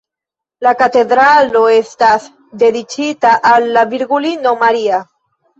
La 0.67 0.71
katedralo 0.79 1.61
estas 1.73 2.25
dediĉita 2.63 3.37
al 3.53 3.71
la 3.77 3.87
Virgulino 3.93 4.59
Maria. 4.65 5.05